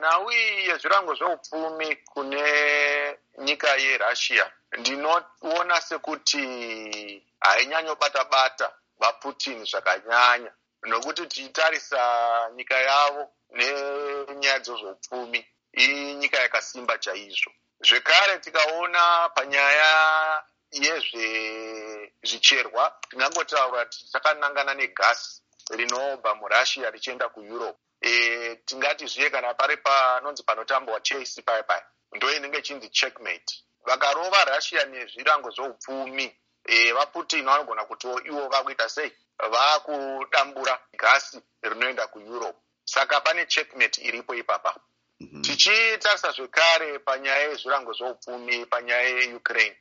nhau 0.00 0.32
iyi 0.32 0.68
yezvirango 0.68 1.14
zveupfumi 1.14 1.96
kune 1.96 2.42
nyika 3.38 3.76
yerussia. 3.76 4.52
Ndinoona 4.78 5.80
sekuti 5.80 6.42
hainyanyobata 7.40 8.24
bata 8.24 8.72
vaputin 8.98 9.64
zvakanyanya 9.64 10.52
nokuti 10.82 11.26
tichitarisa 11.26 12.00
nyika 12.56 12.76
yavo 12.88 13.32
nenyaya 13.56 14.58
dzezveupfumi 14.58 15.46
inyika 15.72 16.38
yakasimba 16.38 16.98
chaizvo. 16.98 17.52
Zvekare 17.80 18.38
tikaona 18.38 19.28
panyaya 19.34 20.42
yezvezvicherwa 20.70 22.94
tingangotaura 23.08 23.84
kuti 23.84 24.10
takanangana 24.12 24.74
negasi 24.74 25.42
rinobva 25.70 26.34
murussia 26.34 26.90
richienda 26.90 27.28
kueurope 27.28 27.78
e, 28.00 28.56
tingati 28.56 29.06
zviye 29.06 29.30
kana 29.30 29.54
pari 29.54 29.76
panonzi 29.76 30.42
panotambwa 30.42 31.00
chase 31.00 31.42
paya 31.42 31.62
paya 31.62 31.84
ndo 32.12 32.32
inenge 32.32 32.58
ichinzi 32.58 32.88
checkmate. 32.88 33.54
Vakarova 33.86 34.44
russia 34.44 34.84
nezvirango 34.84 35.50
zveupfumi 35.50 36.36
e, 36.64 36.92
vaputin 36.92 37.44
vanogona 37.44 37.84
kutiwo 37.84 38.20
ivo 38.24 38.48
vakuita 38.48 38.88
sei? 38.88 39.12
Vaakudambura 39.38 40.80
gasi 40.92 41.40
rinoenda 41.62 42.06
kueurope. 42.06 42.58
Saka 42.84 43.20
pane 43.20 43.46
checkmate 43.46 44.00
iripo 44.02 44.34
ipapa 44.34 44.74
mm 45.20 45.28
-hmm. 45.32 45.40
tichitarisa 45.42 46.32
zvekare 46.32 46.98
panyaya 46.98 47.48
yezvirango 47.48 47.92
zveupfumi 47.92 48.66
panyaya 48.66 49.08
yeukraine. 49.08 49.76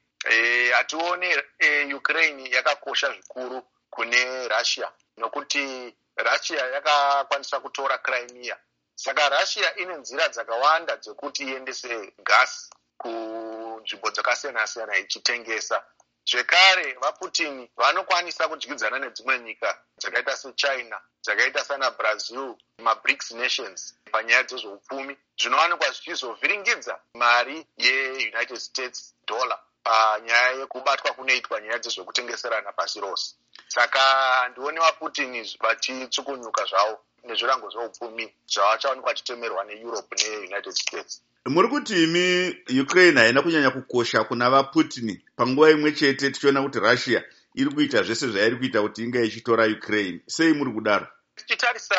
Hationi 0.73 1.36
e, 1.59 1.94
ukraine 1.94 2.50
yakakosha 2.50 3.12
zvikuru 3.14 3.62
kune 3.90 4.48
russia 4.48 4.92
nokuti 5.17 5.95
russia 6.23 6.68
yakakwanisa 6.68 7.59
kutora 7.59 7.98
crimea. 7.98 8.58
Saka 8.96 9.30
russia 9.30 9.76
ine 9.76 9.96
nzira 9.98 10.28
dzakawanda 10.28 10.98
dzekuti 10.98 11.44
iendese 11.44 12.14
gasi 12.23 12.70
kunzvimbo 12.98 14.09
dzakasiyana-siyana 14.12 14.97
ichitengesa. 14.97 15.84
Zvekare 16.30 16.94
vaputin 17.02 17.70
vanokwanisa 17.78 18.47
kudyidzana 18.47 19.00
nedzimwe 19.00 19.40
nyika 19.40 19.70
dzakaita 19.97 20.38
sechina 20.38 20.97
dzakaita 21.23 21.66
sana 21.66 21.92
brazil 21.92 22.56
mabrics 22.78 23.31
nations 23.31 23.95
panyaya 24.12 24.44
dzezveupfumi 24.44 25.17
zvinowanikwa 25.40 25.92
zvichizovhiringidza 25.92 27.00
mari 27.14 27.67
yeunited 27.78 28.58
states 28.58 29.16
dollar 29.28 29.59
panyaya 29.84 30.52
yekubatwa 30.59 31.14
kunoitwa 31.14 31.62
nyaya 31.62 31.80
dzezvekutengeserana 31.80 32.72
pasi 32.72 33.00
rose 33.00 33.36
saka 33.70 34.00
handioni 34.00 34.80
vaputin 34.80 35.31
vachitsukunyuka 35.64 36.66
zvavo 36.66 37.00
nezvirango 37.23 37.70
zveupfumi 37.70 38.25
zvavachaonekwa 38.53 39.09
vachitemerwa 39.12 39.64
neeurope 39.64 40.16
neunited 40.16 40.73
states. 40.73 41.22
Muri 41.45 41.67
kuti 41.67 42.03
imi 42.03 42.56
ukraine 42.81 43.20
haina 43.20 43.42
kunyanya 43.42 43.72
kukosha 43.72 44.23
kuna 44.23 44.50
vaputin 44.50 45.22
panguva 45.36 45.72
imwe 45.72 45.92
chete 45.92 46.31
tichiona 46.31 46.62
kuti 46.62 46.80
russia 46.80 47.23
iri 47.56 47.70
kuita 47.72 48.03
zvese 48.03 48.28
zvairi 48.28 48.56
kuita 48.56 48.81
kuti 48.81 49.03
inge 49.03 49.25
ichitora 49.25 49.66
ukraine. 49.78 50.20
Sei 50.28 50.53
muri 50.53 50.72
kudaro? 50.72 51.08
Tichitarisa 51.36 51.95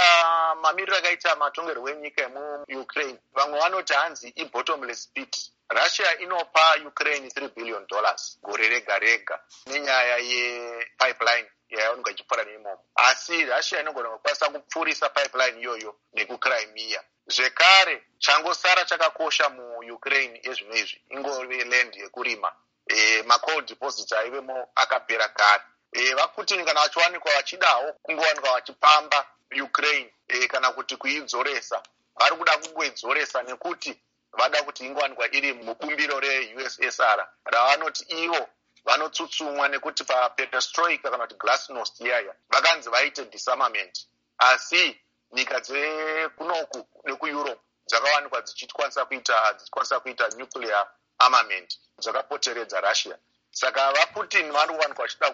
mamiriro 0.62 0.96
akaita 0.96 1.36
matongerwo 1.36 1.88
enyika 1.90 2.22
yemuukraine 2.22 3.18
vamwe 3.32 3.58
vanoti 3.60 3.92
hanzi 3.92 4.28
ibottomless 4.36 5.08
pit 5.14 5.52
russia 5.70 6.18
inopa 6.18 6.76
ukraine 6.86 7.28
3 7.28 7.48
billion 7.54 7.86
dollars 7.86 8.38
gore 8.42 8.68
rega 8.68 8.98
rega 8.98 9.40
nenyaya 9.66 10.16
yepipeline 10.18 11.48
yaionekwa 11.70 12.12
ichipfuura 12.12 12.44
neimomo. 12.44 12.84
Asi 12.94 13.44
russia 13.44 13.80
inogona 13.80 14.08
kukwanisa 14.10 14.48
kupfuurisa 14.50 15.08
pipeline 15.08 15.60
iyoyo 15.60 15.96
nekucrimea. 16.12 17.02
Zvekare 17.26 18.02
changosara 18.18 18.84
chakakosha 18.84 19.48
muukraine 19.50 20.40
yezvino 20.44 20.74
izvi 20.74 21.02
ingove 21.10 21.64
land 21.64 21.94
yekurima. 21.96 22.52
E, 22.86 23.22
macold 23.22 23.66
deposits 23.68 24.12
aivemo 24.12 24.68
akapera 24.74 25.28
kare. 25.28 25.62
E, 25.92 26.14
vaputin 26.14 26.64
kana 26.64 26.80
vachiwanikwa 26.80 27.32
vachidawo 27.34 27.92
kungowanikwa 28.02 28.52
vachipamba 28.52 29.26
ukraine 29.64 30.14
e, 30.28 30.46
kana 30.48 30.72
kuti 30.72 30.96
kuidzoresa. 30.96 31.82
Vari 32.20 32.36
kuda 32.36 32.58
kungoidzoresa 32.58 33.42
nekuti 33.42 34.00
vada 34.32 34.62
kuti 34.62 34.86
ingowanikwa 34.86 35.26
iri 35.36 35.52
mubumbiro 35.52 36.20
reussr 36.20 37.26
ravanoti 37.44 38.04
ivo 38.24 38.48
vanotsutsumwa 38.84 39.68
nekuti 39.68 40.04
paperestroika 40.04 41.10
kana 41.10 41.26
kuti 41.26 41.34
glasnost 41.34 42.00
iyaya 42.00 42.34
vakanzi 42.48 42.90
vaite 42.90 43.24
disarmament. 43.24 44.06
Asi 44.38 45.00
nyika 45.32 45.60
dzekunoku 45.60 46.88
nekueurope 47.04 47.60
dzakawanikwa 47.88 48.42
dzichikwanisa 48.42 49.04
kuita 49.04 49.52
dzichikwanisa 49.52 50.00
kuita 50.00 50.28
nuclear 50.28 50.88
armament 51.18 51.78
dzakapoteredza 51.98 52.80
russia. 52.80 53.18
Saka 53.50 53.92
vaputin 53.92 54.52
vari 54.52 54.74
kuwanikwa 54.74 55.04
vachida 55.04 55.30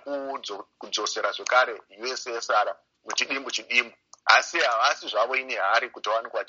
kudzosera 0.78 1.32
zvekare 1.32 1.82
ussr 2.02 2.76
muchidimbu 3.04 3.50
chidimbu 3.50 3.96
asi 4.26 4.58
havasi 4.58 5.08
zvavo 5.08 5.36
ine 5.36 5.56
hari 5.56 5.90
kuti 5.90 6.08
vawanikwa 6.08 6.44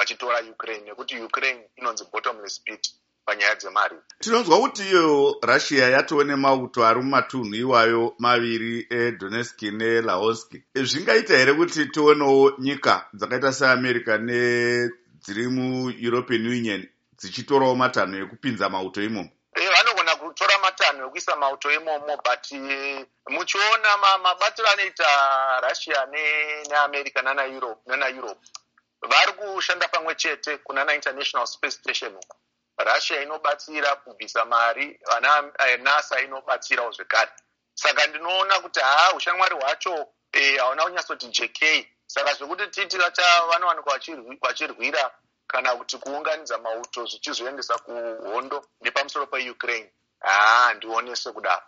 vachitora 0.00 0.38
ukraine 0.52 0.84
nekuti 0.84 1.14
ukraine 1.28 1.60
inonzi 1.76 2.04
bottomless 2.12 2.60
pit 2.64 2.82
panyaya 3.26 3.54
dzemari. 3.54 3.96
Tinonzwa 4.20 4.58
kuti 4.60 4.82
iyo 4.82 5.38
russia 5.42 5.88
yatove 5.88 6.24
nemauto 6.24 6.86
ari 6.86 7.00
mumatunhu 7.02 7.54
iwayo 7.54 8.14
maviri 8.18 8.86
edonetsk 8.90 9.62
nelahosk 9.62 10.48
zvingaita 10.74 11.36
here 11.36 11.52
kuti 11.54 11.86
tionewo 11.86 12.52
nyika 12.58 13.08
dzakaita 13.12 13.52
seamerica 13.52 14.14
nedziri 14.18 15.48
mueuropean 15.48 16.46
union 16.46 16.82
dzichitorawo 17.18 17.74
matanho 17.74 18.16
ekupinza 18.24 18.68
mauto 18.68 19.02
imomo? 19.02 19.30
Vanogona 19.74 20.16
kutora 20.16 20.58
matanho 20.64 21.06
ekuisa 21.06 21.36
mauto 21.36 21.68
imomo 21.72 22.16
but 22.24 22.44
muchiona 23.28 23.90
mabatiro 24.24 24.68
anoita 24.68 25.08
russia 25.68 26.06
neamerica 26.70 27.20
nanaeurope 27.22 28.46
vari 29.02 29.32
kushanda 29.32 29.88
pamwe 29.88 30.14
chete 30.14 30.58
kunana 30.58 30.94
international 30.94 31.46
space 31.46 31.74
station 31.74 32.14
uko. 32.14 32.36
Russia 32.78 33.22
inobatsira 33.22 33.96
kubvisa 33.96 34.44
mari 34.44 35.00
vana 35.06 35.52
nasa 35.78 36.20
inobatsirawo 36.20 36.92
zvekare. 36.92 37.30
Saka 37.74 38.06
ndinoona 38.06 38.60
kuti 38.60 38.80
haa 38.80 39.12
ushamwari 39.12 39.54
hwacho 39.54 40.06
hauna 40.58 40.82
kunyatsoti 40.82 41.28
jk 41.28 41.86
saka 42.06 42.34
zvekuti 42.34 42.66
titi 42.66 42.96
vanowanikwa 43.48 44.00
vachirwira 44.40 45.10
kana 45.46 45.76
kuti 45.76 45.98
kuunganidza 45.98 46.58
mauto 46.58 47.06
zvichizoendesa 47.06 47.78
kuhondo 47.78 48.64
nepamusoro 48.80 49.26
peukraine 49.26 49.92
haa 50.20 50.66
handione 50.66 51.16
sekudaro 51.16 51.62